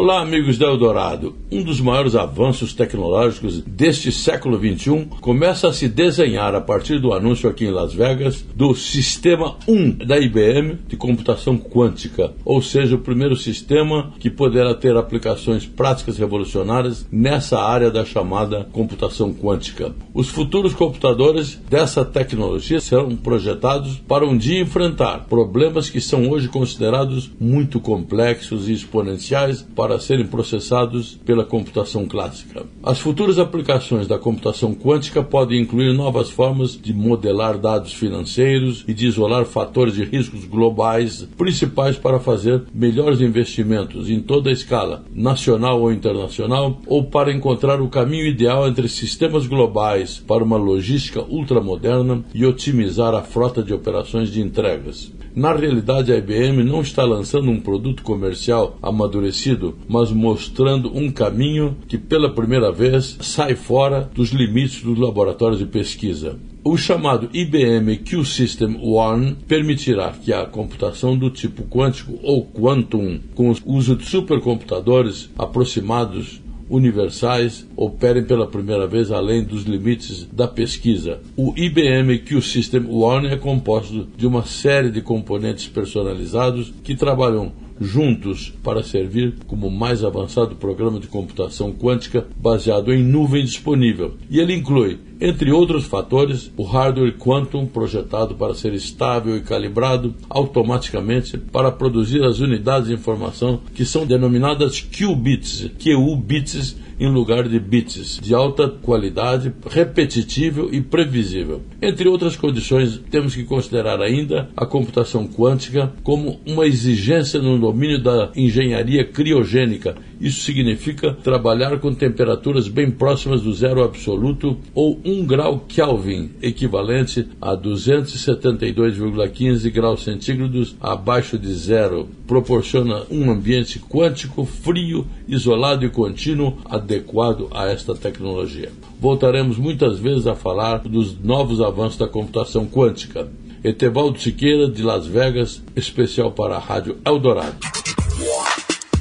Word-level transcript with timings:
Olá, 0.00 0.20
amigos 0.20 0.56
da 0.56 0.66
Eldorado. 0.66 1.34
Um 1.50 1.60
dos 1.60 1.80
maiores 1.80 2.14
avanços 2.14 2.72
tecnológicos 2.72 3.60
deste 3.62 4.12
século 4.12 4.56
XXI 4.56 5.08
começa 5.20 5.66
a 5.66 5.72
se 5.72 5.88
desenhar 5.88 6.54
a 6.54 6.60
partir 6.60 7.00
do 7.00 7.12
anúncio 7.12 7.50
aqui 7.50 7.64
em 7.64 7.72
Las 7.72 7.94
Vegas 7.94 8.44
do 8.54 8.76
Sistema 8.76 9.56
1 9.66 10.06
da 10.06 10.16
IBM 10.16 10.78
de 10.86 10.96
computação 10.96 11.58
quântica, 11.58 12.32
ou 12.44 12.62
seja, 12.62 12.94
o 12.94 13.00
primeiro 13.00 13.34
sistema 13.34 14.12
que 14.20 14.30
poderá 14.30 14.72
ter 14.72 14.96
aplicações 14.96 15.66
práticas 15.66 16.16
revolucionárias 16.16 17.04
nessa 17.10 17.58
área 17.60 17.90
da 17.90 18.04
chamada 18.04 18.68
computação 18.70 19.34
quântica. 19.34 19.92
Os 20.14 20.28
futuros 20.28 20.74
computadores 20.74 21.60
dessa 21.68 22.04
tecnologia 22.04 22.80
serão 22.80 23.16
projetados 23.16 23.96
para 24.06 24.24
um 24.24 24.38
dia 24.38 24.60
enfrentar 24.60 25.26
problemas 25.28 25.90
que 25.90 26.00
são 26.00 26.30
hoje 26.30 26.46
considerados 26.46 27.32
muito 27.40 27.80
complexos 27.80 28.68
e 28.68 28.72
exponenciais 28.72 29.66
para 29.74 29.87
para 29.88 29.98
serem 29.98 30.26
processados 30.26 31.18
pela 31.24 31.46
computação 31.46 32.06
clássica. 32.06 32.66
As 32.82 33.00
futuras 33.00 33.38
aplicações 33.38 34.06
da 34.06 34.18
computação 34.18 34.74
quântica 34.74 35.22
podem 35.22 35.62
incluir 35.62 35.94
novas 35.94 36.28
formas 36.28 36.78
de 36.78 36.92
modelar 36.92 37.56
dados 37.56 37.94
financeiros 37.94 38.84
e 38.86 38.92
de 38.92 39.06
isolar 39.06 39.46
fatores 39.46 39.94
de 39.94 40.04
riscos 40.04 40.44
globais 40.44 41.26
principais 41.38 41.96
para 41.96 42.20
fazer 42.20 42.64
melhores 42.74 43.22
investimentos 43.22 44.10
em 44.10 44.20
toda 44.20 44.50
a 44.50 44.52
escala, 44.52 45.04
nacional 45.10 45.80
ou 45.80 45.90
internacional, 45.90 46.78
ou 46.86 47.04
para 47.04 47.32
encontrar 47.32 47.80
o 47.80 47.88
caminho 47.88 48.26
ideal 48.26 48.68
entre 48.68 48.90
sistemas 48.90 49.46
globais 49.46 50.18
para 50.18 50.44
uma 50.44 50.58
logística 50.58 51.22
ultramoderna 51.22 52.22
e 52.34 52.44
otimizar 52.44 53.14
a 53.14 53.22
frota 53.22 53.62
de 53.62 53.72
operações 53.72 54.30
de 54.30 54.42
entregas. 54.42 55.10
Na 55.38 55.52
realidade, 55.52 56.12
a 56.12 56.16
IBM 56.16 56.64
não 56.64 56.80
está 56.80 57.04
lançando 57.04 57.48
um 57.48 57.60
produto 57.60 58.02
comercial 58.02 58.76
amadurecido, 58.82 59.77
mas 59.88 60.10
mostrando 60.10 60.96
um 60.96 61.10
caminho 61.10 61.76
que 61.86 61.98
pela 61.98 62.32
primeira 62.32 62.72
vez 62.72 63.16
sai 63.20 63.54
fora 63.54 64.10
dos 64.14 64.30
limites 64.30 64.82
dos 64.82 64.98
laboratórios 64.98 65.58
de 65.58 65.66
pesquisa. 65.66 66.38
O 66.64 66.76
chamado 66.76 67.30
IBM 67.32 67.96
Q 67.98 68.24
System 68.24 68.78
One 68.82 69.36
permitirá 69.46 70.12
que 70.12 70.32
a 70.32 70.44
computação 70.44 71.16
do 71.16 71.30
tipo 71.30 71.62
quântico 71.62 72.18
ou 72.22 72.44
quantum, 72.44 73.20
com 73.34 73.50
o 73.50 73.56
uso 73.64 73.96
de 73.96 74.04
supercomputadores 74.04 75.30
aproximados 75.38 76.42
universais 76.68 77.66
operem 77.76 78.24
pela 78.24 78.46
primeira 78.46 78.86
vez 78.86 79.10
além 79.10 79.42
dos 79.42 79.62
limites 79.62 80.28
da 80.30 80.46
pesquisa. 80.46 81.20
O 81.36 81.54
IBM 81.56 82.18
Q 82.18 82.42
System 82.42 82.86
One 82.90 83.28
é 83.28 83.36
composto 83.36 84.06
de 84.16 84.26
uma 84.26 84.44
série 84.44 84.90
de 84.90 85.00
componentes 85.00 85.66
personalizados 85.66 86.72
que 86.82 86.94
trabalham 86.94 87.52
juntos 87.80 88.52
para 88.62 88.82
servir 88.82 89.34
como 89.46 89.70
mais 89.70 90.04
avançado 90.04 90.56
programa 90.56 90.98
de 90.98 91.06
computação 91.06 91.72
quântica 91.72 92.26
baseado 92.36 92.92
em 92.92 93.02
nuvem 93.02 93.44
disponível. 93.44 94.14
E 94.30 94.40
ele 94.40 94.54
inclui, 94.54 94.98
entre 95.20 95.50
outros 95.50 95.84
fatores, 95.84 96.50
o 96.56 96.62
hardware 96.62 97.16
quantum 97.16 97.66
projetado 97.66 98.34
para 98.34 98.54
ser 98.54 98.72
estável 98.72 99.36
e 99.36 99.40
calibrado 99.40 100.14
automaticamente 100.30 101.36
para 101.36 101.72
produzir 101.72 102.22
as 102.24 102.38
unidades 102.38 102.88
de 102.88 102.94
informação 102.94 103.60
que 103.74 103.84
são 103.84 104.06
denominadas 104.06 104.80
qubits, 104.80 105.70
QU-bits 105.78 106.76
em 107.00 107.08
lugar 107.08 107.48
de 107.48 107.58
bits, 107.60 108.18
de 108.20 108.34
alta 108.34 108.68
qualidade, 108.68 109.52
repetitível 109.70 110.68
e 110.72 110.80
previsível. 110.80 111.62
Entre 111.80 112.08
outras 112.08 112.36
condições, 112.36 113.00
temos 113.10 113.34
que 113.34 113.44
considerar 113.44 114.00
ainda 114.00 114.48
a 114.56 114.66
computação 114.66 115.26
quântica 115.26 115.92
como 116.02 116.40
uma 116.44 116.66
exigência 116.66 117.40
no 117.40 117.58
domínio 117.58 118.02
da 118.02 118.32
engenharia 118.34 119.04
criogênica. 119.04 119.96
Isso 120.20 120.40
significa 120.40 121.14
trabalhar 121.14 121.78
com 121.78 121.94
temperaturas 121.94 122.66
bem 122.66 122.90
próximas 122.90 123.42
do 123.42 123.52
zero 123.52 123.84
absoluto 123.84 124.58
ou 124.74 125.00
1 125.08 125.24
grau 125.24 125.64
Kelvin, 125.66 126.32
equivalente 126.42 127.26
a 127.40 127.56
272,15 127.56 129.72
graus 129.72 130.04
centígrados 130.04 130.76
abaixo 130.78 131.38
de 131.38 131.50
zero. 131.54 132.06
Proporciona 132.26 133.04
um 133.10 133.30
ambiente 133.30 133.78
quântico 133.78 134.44
frio, 134.44 135.06
isolado 135.26 135.86
e 135.86 135.88
contínuo 135.88 136.58
adequado 136.66 137.48
a 137.52 137.68
esta 137.68 137.94
tecnologia. 137.94 138.70
Voltaremos 139.00 139.56
muitas 139.56 139.98
vezes 139.98 140.26
a 140.26 140.34
falar 140.34 140.80
dos 140.80 141.18
novos 141.18 141.62
avanços 141.62 141.96
da 141.96 142.06
computação 142.06 142.66
quântica. 142.66 143.26
Etevaldo 143.64 144.20
Siqueira, 144.20 144.70
de 144.70 144.82
Las 144.82 145.06
Vegas, 145.06 145.62
especial 145.74 146.32
para 146.32 146.56
a 146.56 146.60
Rádio 146.60 146.98
Eldorado. 147.04 147.56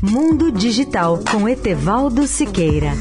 Mundo 0.00 0.52
Digital 0.52 1.18
com 1.28 1.48
Etevaldo 1.48 2.24
Siqueira. 2.24 2.92